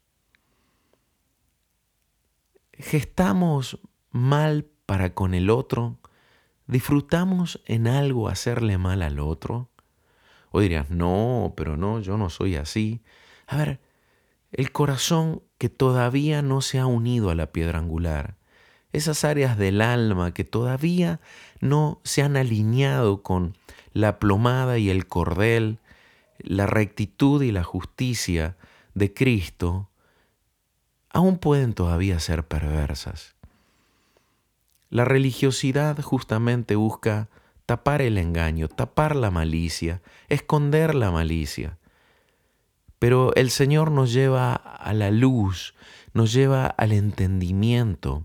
[2.74, 6.00] Gestamos mal para con el otro,
[6.70, 9.70] disfrutamos en algo hacerle mal al otro.
[10.50, 13.02] O dirías, no, pero no, yo no soy así.
[13.46, 13.80] A ver,
[14.52, 18.36] el corazón que todavía no se ha unido a la piedra angular,
[18.92, 21.20] esas áreas del alma que todavía
[21.60, 23.56] no se han alineado con
[23.92, 25.78] la plomada y el cordel,
[26.38, 28.56] la rectitud y la justicia
[28.94, 29.90] de Cristo,
[31.10, 33.36] aún pueden todavía ser perversas.
[34.90, 37.28] La religiosidad justamente busca
[37.64, 41.78] tapar el engaño, tapar la malicia, esconder la malicia.
[42.98, 45.74] Pero el Señor nos lleva a la luz,
[46.12, 48.24] nos lleva al entendimiento,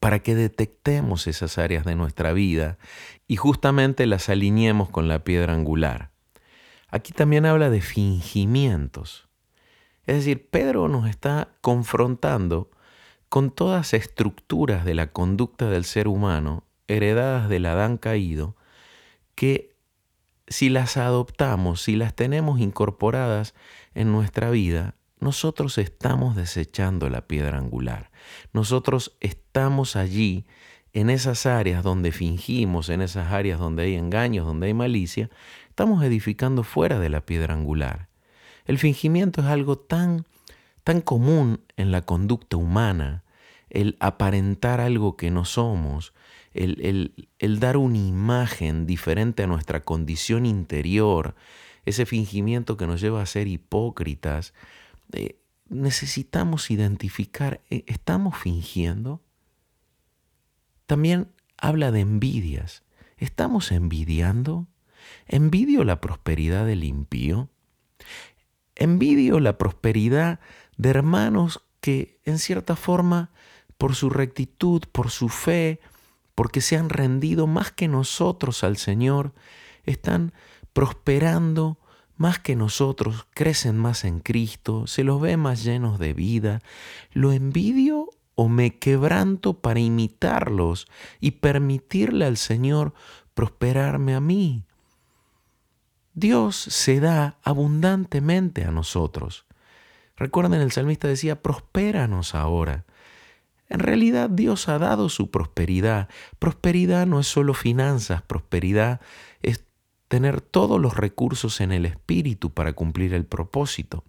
[0.00, 2.78] para que detectemos esas áreas de nuestra vida
[3.26, 6.10] y justamente las alineemos con la piedra angular.
[6.90, 9.28] Aquí también habla de fingimientos.
[10.06, 12.70] Es decir, Pedro nos está confrontando
[13.28, 18.56] con todas estructuras de la conducta del ser humano heredadas del Adán caído,
[19.34, 19.76] que
[20.48, 23.54] si las adoptamos, si las tenemos incorporadas
[23.94, 28.10] en nuestra vida, nosotros estamos desechando la piedra angular.
[28.52, 30.46] Nosotros estamos allí
[30.92, 35.28] en esas áreas donde fingimos, en esas áreas donde hay engaños, donde hay malicia,
[35.68, 38.08] estamos edificando fuera de la piedra angular.
[38.64, 40.24] El fingimiento es algo tan,
[40.88, 43.22] tan común en la conducta humana,
[43.68, 46.14] el aparentar algo que no somos,
[46.54, 51.34] el, el, dar una imagen diferente a nuestra condición interior,
[51.84, 54.54] ese fingimiento que nos lleva a ser hipócritas,
[55.12, 59.20] eh, necesitamos identificar, eh, ¿estamos fingiendo?
[60.86, 62.82] También habla de envidias.
[63.18, 64.66] ¿Estamos envidiando?
[65.26, 67.50] ¿Envidio la prosperidad del impío?
[68.74, 70.40] ¿Envidio la prosperidad
[70.78, 73.30] de hermanos que en cierta forma,
[73.76, 75.80] por su rectitud, por su fe,
[76.34, 79.34] porque se han rendido más que nosotros al Señor,
[79.84, 80.32] están
[80.72, 81.78] prosperando
[82.16, 86.60] más que nosotros, crecen más en Cristo, se los ve más llenos de vida.
[87.12, 90.86] ¿Lo envidio o me quebranto para imitarlos
[91.20, 92.94] y permitirle al Señor
[93.34, 94.64] prosperarme a mí?
[96.14, 99.47] Dios se da abundantemente a nosotros.
[100.18, 102.84] Recuerden, el salmista decía, prospéranos ahora.
[103.68, 106.08] En realidad Dios ha dado su prosperidad.
[106.38, 109.00] Prosperidad no es solo finanzas, prosperidad
[109.42, 109.64] es
[110.08, 114.04] tener todos los recursos en el espíritu para cumplir el propósito.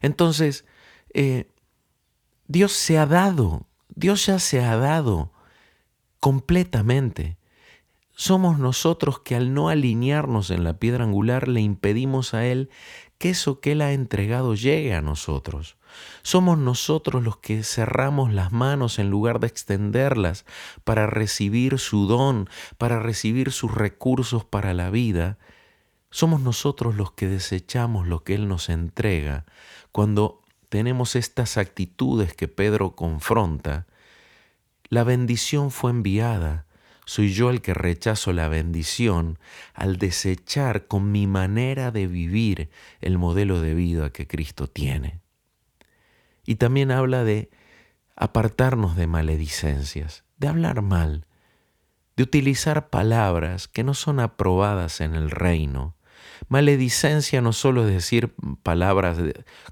[0.00, 0.64] Entonces,
[1.14, 1.48] eh,
[2.48, 5.30] Dios se ha dado, Dios ya se ha dado
[6.18, 7.36] completamente.
[8.14, 12.70] Somos nosotros que al no alinearnos en la piedra angular le impedimos a Él
[13.22, 15.76] que eso que Él ha entregado llegue a nosotros.
[16.22, 20.44] Somos nosotros los que cerramos las manos en lugar de extenderlas
[20.82, 25.38] para recibir su don, para recibir sus recursos para la vida.
[26.10, 29.44] Somos nosotros los que desechamos lo que Él nos entrega
[29.92, 33.86] cuando tenemos estas actitudes que Pedro confronta.
[34.88, 36.66] La bendición fue enviada.
[37.04, 39.38] Soy yo el que rechazo la bendición
[39.74, 45.20] al desechar con mi manera de vivir el modelo de vida que Cristo tiene.
[46.46, 47.50] Y también habla de
[48.14, 51.26] apartarnos de maledicencias, de hablar mal,
[52.16, 55.96] de utilizar palabras que no son aprobadas en el reino.
[56.48, 59.18] Maledicencia no solo es decir palabras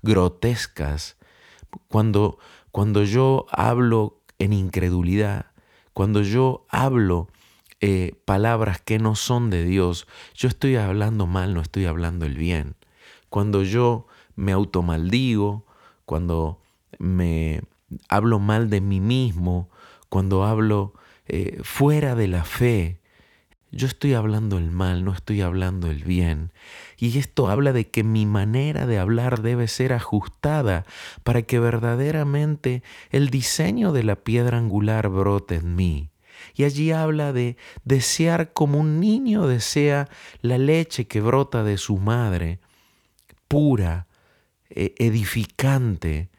[0.02, 1.16] grotescas.
[1.88, 2.38] Cuando,
[2.72, 5.49] cuando yo hablo en incredulidad,
[6.00, 7.28] cuando yo hablo
[7.82, 12.38] eh, palabras que no son de Dios, yo estoy hablando mal, no estoy hablando el
[12.38, 12.74] bien.
[13.28, 15.66] Cuando yo me automaldigo,
[16.06, 16.58] cuando
[16.98, 17.60] me
[18.08, 19.68] hablo mal de mí mismo,
[20.08, 20.94] cuando hablo
[21.26, 22.99] eh, fuera de la fe,
[23.72, 26.52] yo estoy hablando el mal, no estoy hablando el bien.
[26.98, 30.85] Y esto habla de que mi manera de hablar debe ser ajustada
[31.22, 36.11] para que verdaderamente el diseño de la piedra angular brote en mí.
[36.54, 40.09] Y allí habla de desear como un niño desea
[40.40, 42.59] la leche que brota de su madre,
[43.46, 44.06] pura,
[44.70, 46.29] eh, edificante,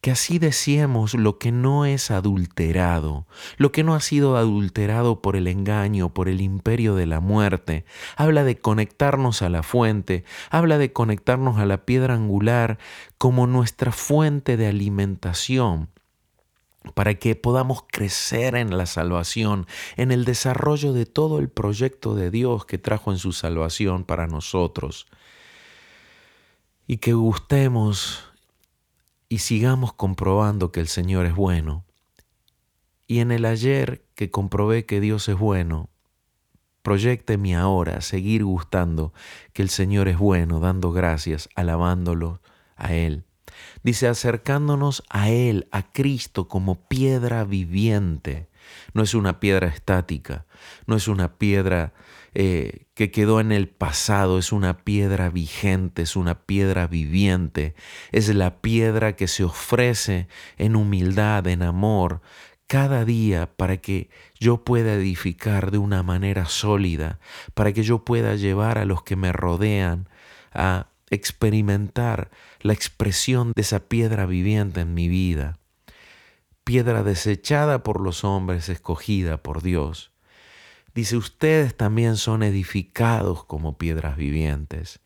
[0.00, 3.26] que así deseemos lo que no es adulterado,
[3.58, 7.84] lo que no ha sido adulterado por el engaño, por el imperio de la muerte.
[8.16, 12.78] Habla de conectarnos a la fuente, habla de conectarnos a la piedra angular
[13.18, 15.90] como nuestra fuente de alimentación
[16.94, 19.66] para que podamos crecer en la salvación,
[19.98, 24.26] en el desarrollo de todo el proyecto de Dios que trajo en su salvación para
[24.26, 25.06] nosotros.
[26.86, 28.29] Y que gustemos
[29.30, 31.86] y sigamos comprobando que el Señor es bueno.
[33.06, 35.88] Y en el ayer que comprobé que Dios es bueno,
[36.82, 39.14] proyecte mi ahora seguir gustando
[39.52, 42.42] que el Señor es bueno, dando gracias, alabándolo
[42.76, 43.24] a Él.
[43.84, 48.48] Dice, acercándonos a Él, a Cristo como piedra viviente.
[48.94, 50.44] No es una piedra estática,
[50.86, 51.92] no es una piedra
[52.34, 57.74] eh, que quedó en el pasado, es una piedra vigente, es una piedra viviente,
[58.12, 62.20] es la piedra que se ofrece en humildad, en amor,
[62.70, 67.18] cada día para que yo pueda edificar de una manera sólida,
[67.54, 70.08] para que yo pueda llevar a los que me rodean
[70.52, 75.58] a experimentar la expresión de esa piedra viviente en mi vida.
[76.62, 80.09] Piedra desechada por los hombres, escogida por Dios.
[80.94, 85.00] Dice, ustedes también son edificados como piedras vivientes.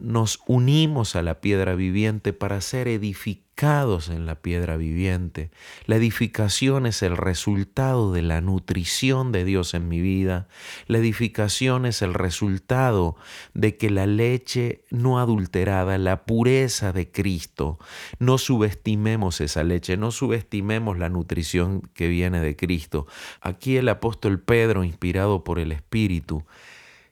[0.00, 5.50] Nos unimos a la piedra viviente para ser edificados en la piedra viviente.
[5.86, 10.46] La edificación es el resultado de la nutrición de Dios en mi vida.
[10.86, 13.16] La edificación es el resultado
[13.54, 17.80] de que la leche no adulterada, la pureza de Cristo,
[18.20, 23.08] no subestimemos esa leche, no subestimemos la nutrición que viene de Cristo.
[23.40, 26.44] Aquí el apóstol Pedro, inspirado por el Espíritu,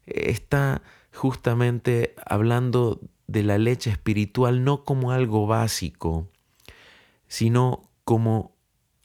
[0.07, 0.83] está
[1.13, 6.29] justamente hablando de la leche espiritual no como algo básico,
[7.29, 8.57] sino como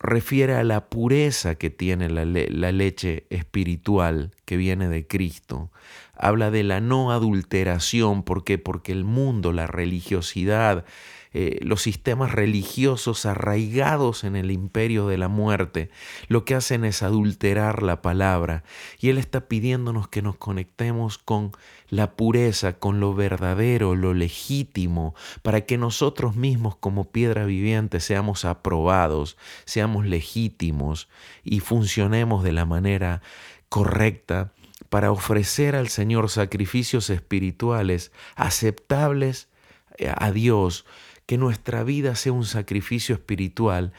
[0.02, 5.72] refiere a la pureza que tiene la, leche espiritual que viene de Cristo.
[6.16, 8.58] Habla de la no adulteración, ¿por qué?
[8.58, 10.86] Porque el mundo, la religiosidad,
[11.34, 15.90] eh, los sistemas religiosos arraigados en el imperio de la muerte,
[16.28, 18.64] lo que hacen es adulterar la palabra.
[19.00, 21.52] Y Él está pidiéndonos que nos conectemos con
[21.92, 25.14] la pureza, con lo verdadero, lo legítimo,
[25.44, 31.10] para que nosotros mismos como piedra viviente seamos aprobados, seamos legítimos
[31.44, 33.22] y funcionemos de la manera
[33.68, 34.54] correcta
[34.90, 39.50] para ofrecer al Señor sacrificios espirituales aceptables
[39.98, 40.86] eh, a Dios
[41.26, 43.92] que nuestra vida sea un sacrificio espiritual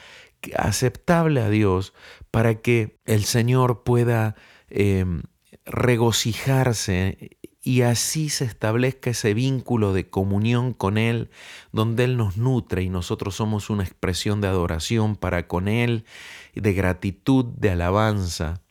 [0.57, 1.93] aceptable a Dios
[2.31, 4.35] para que el Señor pueda
[4.69, 5.21] em,
[5.65, 11.29] regocijarse y así se establezca ese vínculo de comunión con Él,
[11.71, 16.03] donde Él nos nutre y nosotros somos una expresión de adoración para con Él,
[16.53, 18.61] de gratitud, de alabanza.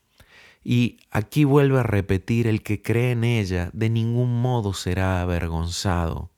[0.62, 6.30] Y aquí vuelve a repetir, el que cree en ella de ningún modo será avergonzado.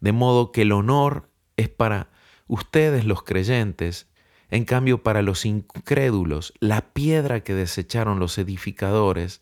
[0.00, 2.08] De modo que el honor es para
[2.48, 4.08] ustedes los creyentes,
[4.50, 9.40] en cambio para los incrédulos, la piedra que desecharon los edificadores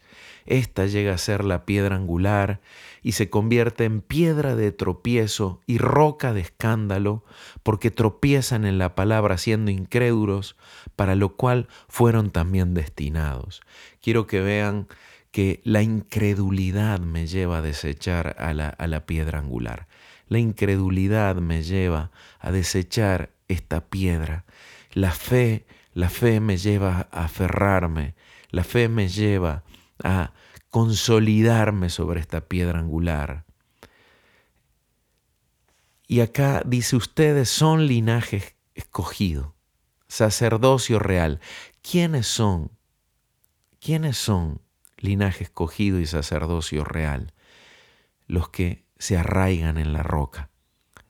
[0.49, 2.63] esta llega a ser la piedra angular
[3.03, 7.23] y se convierte en piedra de tropiezo y roca de escándalo,
[7.63, 10.57] porque tropiezan en la palabra siendo incrédulos,
[10.97, 13.61] para lo cual fueron también destinados.
[14.01, 14.89] Quiero que vean
[15.33, 19.87] que la incredulidad me lleva a desechar a la, a la piedra angular.
[20.29, 24.47] La incredulidad me lleva a desechar esta piedra.
[24.99, 28.17] La fe, la fe me lleva a aferrarme.
[28.51, 29.63] La fe me lleva
[30.03, 30.33] a
[30.71, 33.45] consolidarme sobre esta piedra angular.
[36.09, 39.55] Y acá dice, ustedes son linaje escogido,
[40.09, 41.39] sacerdocio real.
[41.81, 42.73] ¿Quiénes son?
[43.79, 44.61] ¿Quiénes son
[44.97, 47.35] linaje escogido y sacerdocio real?
[48.27, 50.51] Los que se arraigan en la roca,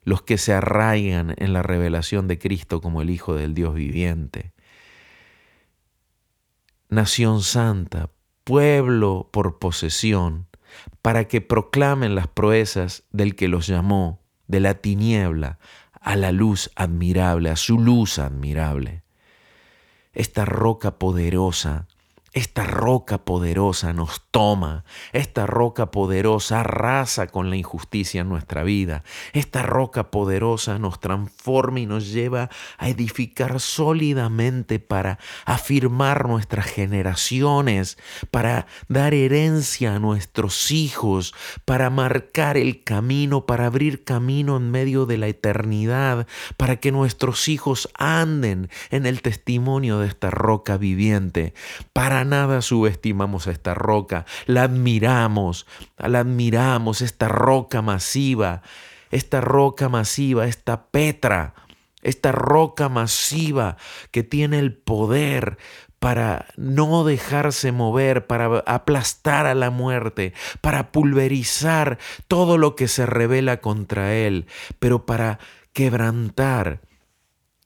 [0.08, 4.54] los que se arraigan en la revelación de Cristo como el Hijo del Dios viviente.
[6.88, 8.08] Nación santa,
[8.42, 10.46] pueblo por posesión,
[11.02, 15.58] para que proclamen las proezas del que los llamó de la tiniebla
[15.92, 19.02] a la luz admirable, a su luz admirable.
[20.14, 21.86] Esta roca poderosa
[22.32, 29.02] esta roca poderosa nos toma, esta roca poderosa arrasa con la injusticia en nuestra vida,
[29.32, 37.96] esta roca poderosa nos transforma y nos lleva a edificar sólidamente para afirmar nuestras generaciones,
[38.30, 45.06] para dar herencia a nuestros hijos, para marcar el camino, para abrir camino en medio
[45.06, 46.26] de la eternidad,
[46.56, 51.54] para que nuestros hijos anden en el testimonio de esta roca viviente,
[51.92, 55.66] para nada subestimamos a esta roca, la admiramos,
[55.98, 58.62] la admiramos, esta roca masiva,
[59.10, 61.54] esta roca masiva, esta Petra,
[62.02, 63.76] esta roca masiva
[64.10, 65.58] que tiene el poder
[65.98, 71.98] para no dejarse mover, para aplastar a la muerte, para pulverizar
[72.28, 74.46] todo lo que se revela contra él,
[74.78, 75.40] pero para
[75.72, 76.82] quebrantar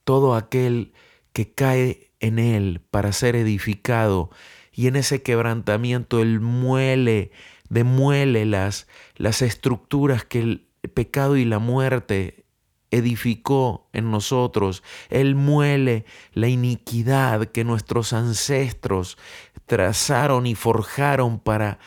[0.05, 0.93] todo aquel
[1.33, 4.31] que cae en él para ser edificado
[4.73, 7.31] y en ese quebrantamiento Él muele,
[7.69, 12.47] demuele las, las estructuras que el pecado y la muerte
[12.91, 14.83] edificó en nosotros.
[15.11, 19.19] Él muele la iniquidad que nuestros ancestros
[19.67, 21.79] trazaron y forjaron para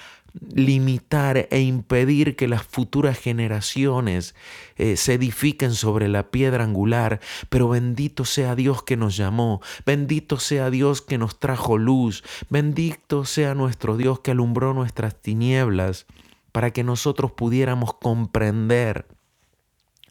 [0.54, 4.36] limitar e impedir que las futuras generaciones
[4.76, 7.20] eh, se edifiquen sobre la piedra angular,
[7.50, 13.26] pero bendito sea Dios que nos llamó, bendito sea Dios que nos trajo luz, bendito
[13.26, 16.06] sea nuestro Dios que alumbró nuestras tinieblas
[16.52, 19.06] para que nosotros pudiéramos comprender,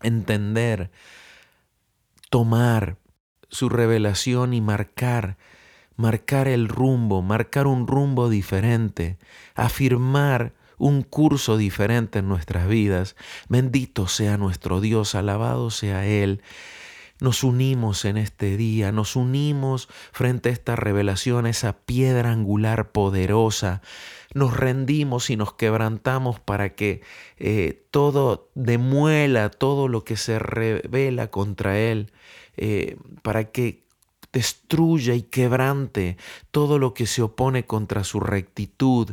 [0.03, 0.91] entender,
[2.31, 2.99] tomar
[3.49, 5.37] su revelación y marcar
[5.97, 9.19] marcar el rumbo, marcar un rumbo diferente,
[9.55, 13.17] afirmar un curso diferente en nuestras vidas.
[13.49, 16.43] Bendito sea nuestro Dios, alabado sea Él.
[17.21, 23.83] Nos unimos en este día, nos unimos frente a esta revelación, esa piedra angular poderosa.
[24.35, 27.03] Nos rendimos y nos quebrantamos para que
[27.39, 32.11] eh, todo demuela todo lo que se revela contra Él,
[32.57, 33.84] eh, para que
[34.35, 36.19] destruya y quebrante
[36.51, 39.13] todo lo que se opone contra su rectitud.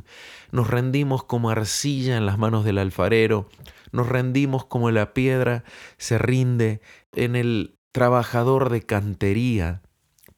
[0.52, 3.48] Nos rendimos como arcilla en las manos del alfarero,
[3.92, 5.64] nos rendimos como la piedra
[5.98, 6.82] se rinde
[7.14, 9.82] en el trabajador de cantería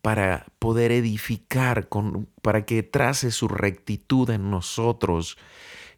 [0.01, 5.37] para poder edificar, con, para que trace su rectitud en nosotros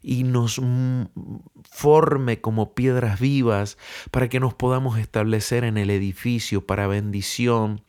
[0.00, 0.60] y nos
[1.68, 3.78] forme como piedras vivas
[4.12, 7.82] para que nos podamos establecer en el edificio para bendición,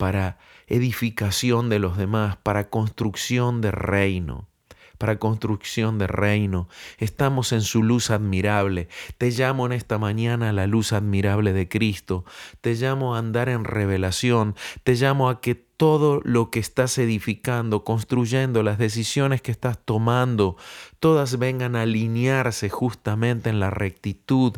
[0.00, 4.48] para edificación de los demás, para construcción de reino
[4.96, 6.68] para construcción de reino.
[6.98, 8.88] Estamos en su luz admirable.
[9.16, 12.26] Te llamo en esta mañana a la luz admirable de Cristo.
[12.60, 14.56] Te llamo a andar en revelación.
[14.84, 20.58] Te llamo a que todo lo que estás edificando, construyendo, las decisiones que estás tomando,
[20.98, 24.52] todas vengan a alinearse justamente en la rectitud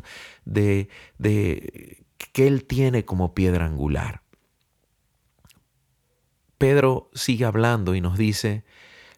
[0.45, 0.89] de,
[1.19, 4.22] de que Él tiene como piedra angular.
[6.63, 8.63] Pedro sigue hablando y nos dice,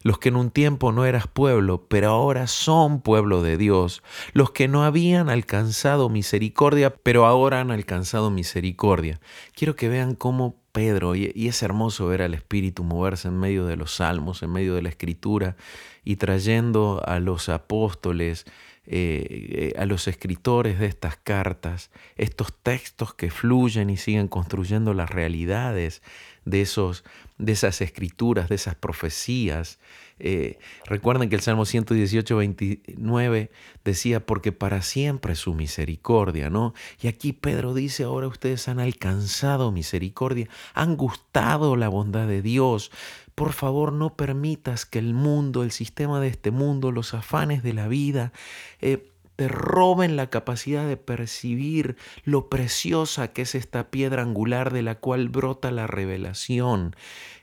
[0.00, 4.52] los que en un tiempo no eras pueblo, pero ahora son pueblo de Dios, los
[4.52, 9.20] que no habían alcanzado misericordia, pero ahora han alcanzado misericordia.
[9.54, 13.76] Quiero que vean cómo Pedro, y es hermoso ver al Espíritu moverse en medio de
[13.76, 15.54] los salmos, en medio de la escritura,
[16.02, 18.46] y trayendo a los apóstoles,
[18.86, 24.92] eh, eh, a los escritores de estas cartas, estos textos que fluyen y siguen construyendo
[24.92, 26.02] las realidades
[26.44, 27.02] de, esos,
[27.38, 29.78] de esas escrituras, de esas profecías.
[30.20, 33.50] Eh, recuerden que el Salmo 118, 29
[33.84, 36.74] decía, porque para siempre su misericordia, ¿no?
[37.02, 42.92] Y aquí Pedro dice, ahora ustedes han alcanzado misericordia, han gustado la bondad de Dios.
[43.34, 47.72] Por favor, no permitas que el mundo, el sistema de este mundo, los afanes de
[47.72, 48.32] la vida,
[48.80, 54.82] eh, te roben la capacidad de percibir lo preciosa que es esta piedra angular de
[54.82, 56.94] la cual brota la revelación.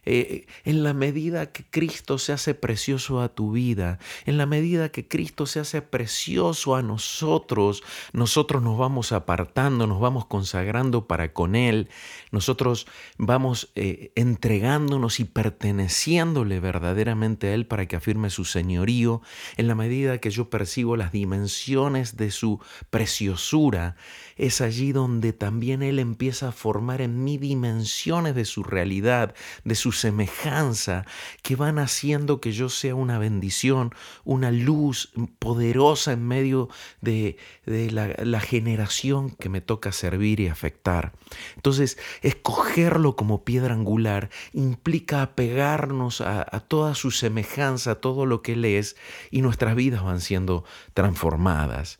[0.03, 4.89] Eh, en la medida que Cristo se hace precioso a tu vida, en la medida
[4.89, 11.33] que Cristo se hace precioso a nosotros, nosotros nos vamos apartando, nos vamos consagrando para
[11.33, 11.87] con Él,
[12.31, 12.87] nosotros
[13.19, 19.21] vamos eh, entregándonos y perteneciéndole verdaderamente a Él para que afirme su señorío,
[19.55, 23.95] en la medida que yo percibo las dimensiones de su preciosura,
[24.35, 29.75] es allí donde también Él empieza a formar en mí dimensiones de su realidad, de
[29.75, 31.05] su semejanza,
[31.41, 36.69] que van haciendo que yo sea una bendición, una luz poderosa en medio
[37.01, 41.13] de, la, generación que me toca servir y afectar.
[41.55, 48.41] Entonces, escogerlo como piedra angular implica apegarnos a, a toda su semejanza, a todo lo
[48.41, 48.95] que Él es,
[49.29, 50.63] y nuestras vidas van siendo
[50.93, 51.99] transformadas.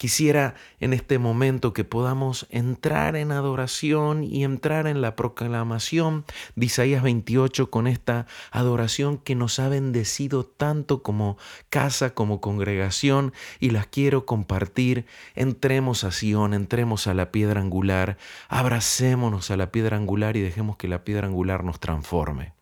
[0.00, 6.24] Quisiera en este momento que podamos entrar en adoración y entrar en la proclamación
[6.56, 11.36] de Isaías 28 con esta adoración que nos ha bendecido tanto como
[11.68, 15.04] casa, como congregación y las quiero compartir.
[15.34, 18.16] Entremos a Sion, entremos a la piedra angular,
[18.48, 22.54] abracémonos a la piedra angular y dejemos que la piedra angular nos transforme.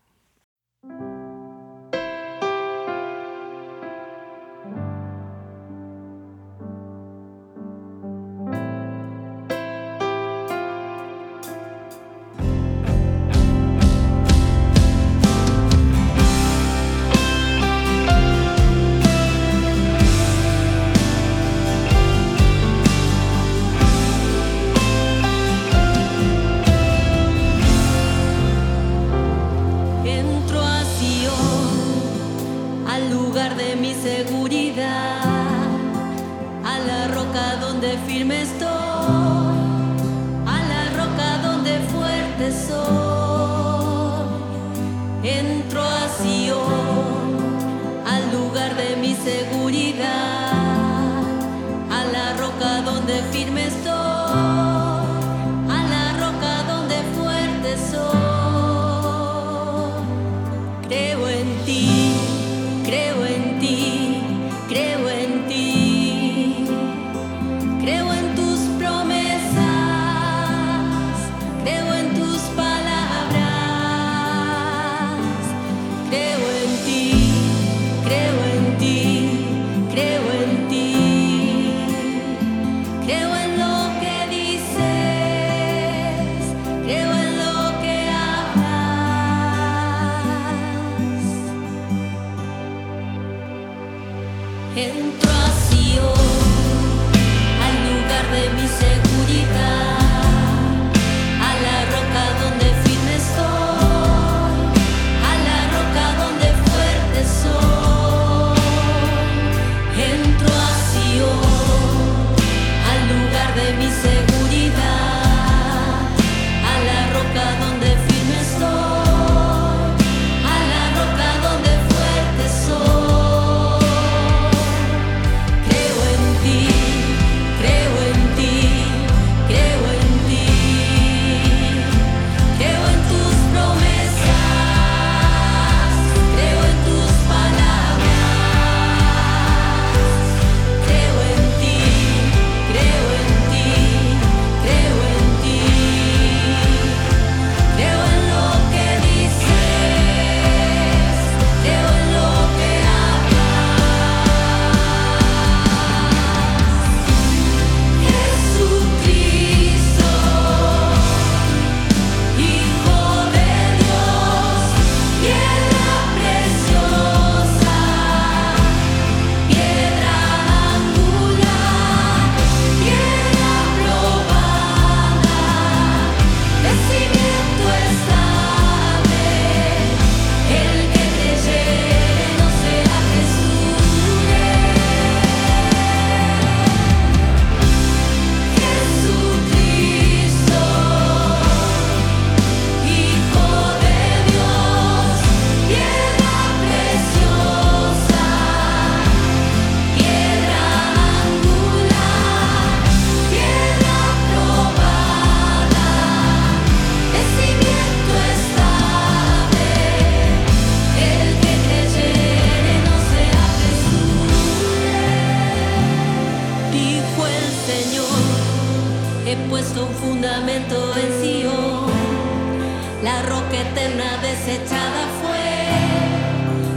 [224.49, 225.49] desechada fue,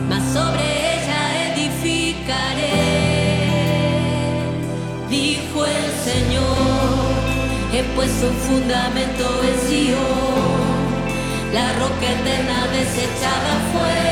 [0.08, 0.62] mas sobre
[0.92, 1.22] ella
[1.54, 2.82] edificaré.
[5.08, 7.12] Dijo el Señor,
[7.72, 10.60] he puesto un fundamento en Sion,
[11.54, 14.11] la roca eterna desechada fue.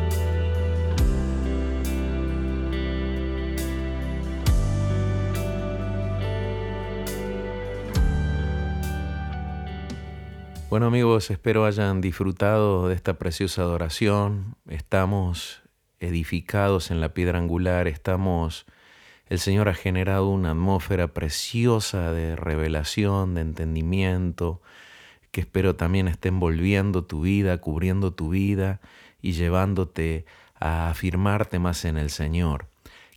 [10.71, 14.55] Bueno amigos, espero hayan disfrutado de esta preciosa adoración.
[14.69, 15.61] Estamos
[15.99, 18.65] edificados en la piedra angular, estamos,
[19.27, 24.61] el Señor ha generado una atmósfera preciosa de revelación, de entendimiento,
[25.31, 28.79] que espero también esté envolviendo tu vida, cubriendo tu vida
[29.21, 32.67] y llevándote a afirmarte más en el Señor.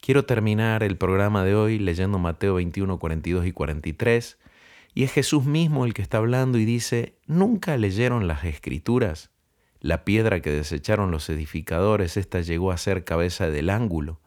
[0.01, 4.39] Quiero terminar el programa de hoy leyendo Mateo 21, 42 y 43
[4.95, 9.31] y es Jesús mismo el que está hablando y dice, ¿nunca leyeron las escrituras?
[9.81, 14.21] La piedra que desecharon los edificadores, esta llegó a ser cabeza del ángulo.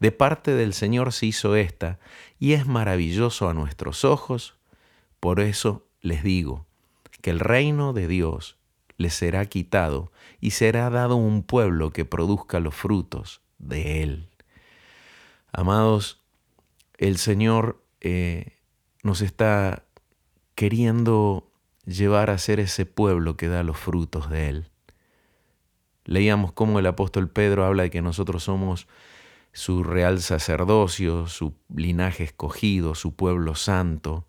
[0.00, 2.00] De parte del Señor se hizo esta,
[2.38, 4.56] y es maravilloso a nuestros ojos.
[5.20, 6.66] Por eso les digo,
[7.20, 8.56] que el reino de Dios
[8.96, 10.10] les será quitado
[10.40, 14.28] y será dado un pueblo que produzca los frutos de él.
[15.52, 16.22] Amados,
[16.98, 18.58] el Señor eh,
[19.02, 19.83] nos está
[20.54, 21.50] queriendo
[21.84, 24.70] llevar a ser ese pueblo que da los frutos de Él.
[26.04, 28.86] Leíamos cómo el apóstol Pedro habla de que nosotros somos
[29.52, 34.26] su real sacerdocio, su linaje escogido, su pueblo santo.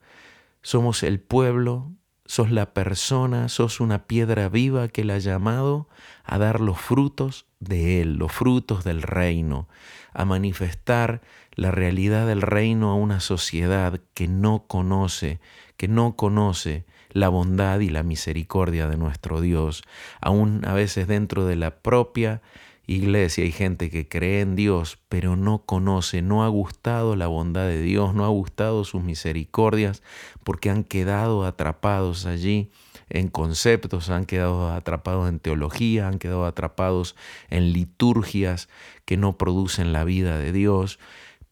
[0.61, 1.91] Somos el pueblo,
[2.25, 5.89] sos la persona, sos una piedra viva que Él ha llamado
[6.23, 9.67] a dar los frutos de Él, los frutos del reino,
[10.13, 11.21] a manifestar
[11.55, 15.39] la realidad del reino a una sociedad que no conoce
[15.77, 19.83] que no conoce la bondad y la misericordia de nuestro Dios.
[20.21, 22.41] Aún a veces dentro de la propia
[22.87, 27.67] iglesia hay gente que cree en Dios, pero no conoce, no ha gustado la bondad
[27.67, 30.03] de Dios, no ha gustado sus misericordias,
[30.43, 32.69] porque han quedado atrapados allí
[33.09, 37.15] en conceptos, han quedado atrapados en teología, han quedado atrapados
[37.49, 38.67] en liturgias
[39.05, 40.99] que no producen la vida de Dios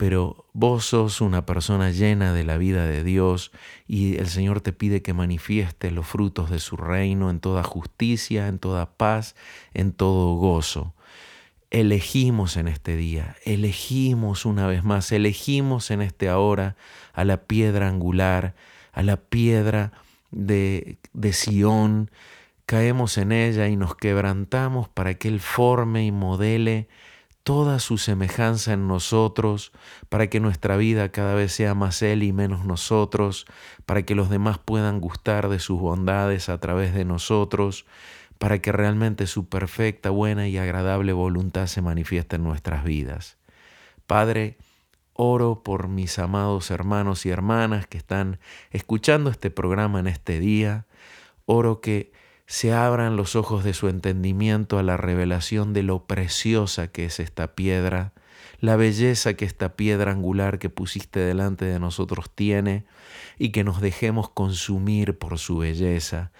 [0.05, 3.53] pero vos sos una persona llena de la vida de Dios
[3.87, 8.49] y el Señor te pide que manifiestes los frutos de su reino en toda justicia,
[8.49, 9.33] en toda paz,
[9.73, 10.93] en todo gozo.
[11.71, 16.75] Elegimos en este día, elegimos una vez más, elegimos en este ahora
[17.13, 18.55] a la piedra angular,
[18.91, 19.93] a la piedra
[20.31, 22.11] de, de Sión,
[22.65, 26.89] caemos en ella y nos quebrantamos para que Él forme y modele
[27.43, 29.73] toda su semejanza en nosotros,
[30.09, 33.45] para que nuestra vida cada vez sea más Él y menos nosotros,
[33.85, 37.85] para que los demás puedan gustar de sus bondades a través de nosotros,
[38.37, 43.37] para que realmente su perfecta, buena y agradable voluntad se manifieste en nuestras vidas.
[44.07, 44.57] Padre,
[45.13, 48.39] oro por mis amados hermanos y hermanas que están
[48.71, 50.85] escuchando este programa en este día,
[51.45, 52.11] oro que
[52.45, 57.19] se abran los ojos de su entendimiento a la revelación de lo preciosa que es
[57.19, 58.13] esta piedra,
[58.59, 62.85] la belleza que esta piedra angular que pusiste delante de nosotros tiene,
[63.37, 66.31] y que nos dejemos consumir por su belleza,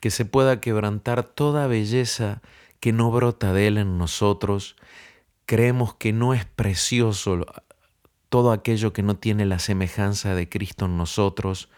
[0.00, 2.40] que se pueda quebrantar toda belleza
[2.80, 4.76] que no brota de él en nosotros.
[5.44, 7.44] Creemos que no es precioso
[8.28, 11.68] todo aquello que no tiene la semejanza de Cristo en nosotros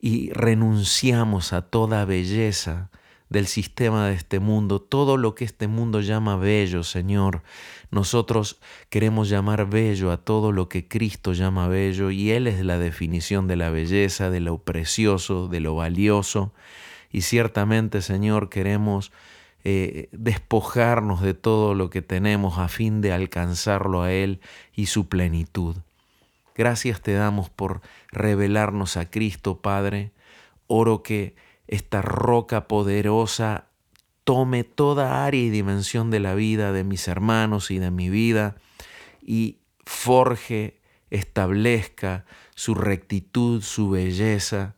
[0.00, 2.90] y renunciamos a toda belleza
[3.32, 7.42] del sistema de este mundo, todo lo que este mundo llama bello, Señor.
[7.90, 8.60] Nosotros
[8.90, 13.48] queremos llamar bello a todo lo que Cristo llama bello y Él es la definición
[13.48, 16.52] de la belleza, de lo precioso, de lo valioso.
[17.10, 19.12] Y ciertamente, Señor, queremos
[19.64, 24.40] eh, despojarnos de todo lo que tenemos a fin de alcanzarlo a Él
[24.74, 25.76] y su plenitud.
[26.54, 27.80] Gracias te damos por
[28.10, 30.12] revelarnos a Cristo, Padre.
[30.66, 31.34] Oro que
[31.66, 33.66] esta roca poderosa
[34.24, 38.56] tome toda área y dimensión de la vida de mis hermanos y de mi vida
[39.20, 44.74] y forje, establezca su rectitud, su belleza,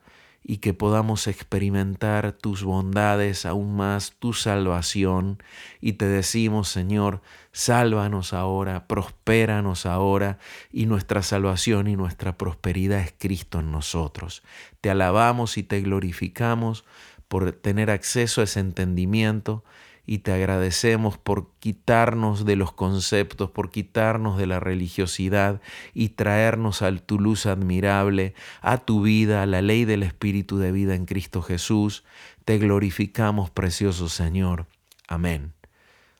[0.47, 5.43] y que podamos experimentar tus bondades aún más, tu salvación.
[5.81, 7.23] Y te decimos, Señor,
[7.53, 10.39] sálvanos ahora, prospéranos ahora,
[10.71, 14.43] y nuestra salvación y nuestra prosperidad es Cristo en nosotros.
[14.83, 16.85] Te alabamos y te glorificamos
[17.29, 19.65] por tener acceso a ese entendimiento
[20.07, 25.61] y te agradecemos por quitarnos de los conceptos, por quitarnos de la religiosidad
[25.95, 30.73] y traernos a tu luz admirable, a tu vida, a la ley del Espíritu de
[30.73, 32.05] vida en Cristo Jesús.
[32.45, 34.67] Te glorificamos, precioso Señor.
[35.09, 35.53] Amén.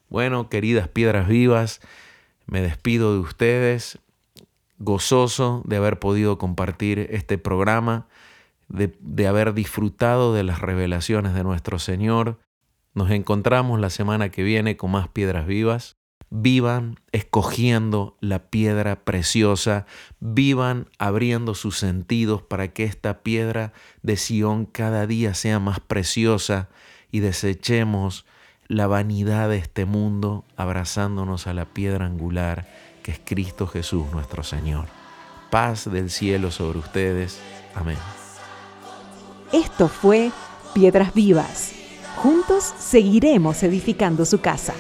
[0.09, 1.81] Bueno, queridas piedras vivas,
[2.47, 3.99] me despido de ustedes,
[4.79, 8.07] gozoso de haber podido compartir este programa,
[8.69, 12.39] de, de, haber disfrutado de las revelaciones de nuestro Señor.
[12.95, 15.97] Nos encontramos la semana que viene con más piedras vivas.
[16.31, 19.87] Vivan escogiendo la piedra preciosa,
[20.21, 23.73] vivan abriendo sus sentidos para que esta piedra
[24.03, 26.69] de Sión cada día sea más preciosa
[27.13, 28.27] y desechemos
[28.67, 32.67] la vanidad de este mundo abrazándonos a la piedra angular
[33.05, 34.87] que es Cristo Jesús nuestro Señor.
[35.51, 37.39] Paz del cielo sobre ustedes.
[37.75, 37.99] Amén.
[39.53, 40.33] Esto fue
[40.75, 41.84] Piedras Vivas.
[42.17, 44.75] Juntos seguiremos edificando su casa.